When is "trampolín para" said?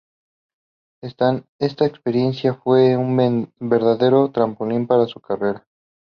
4.31-5.05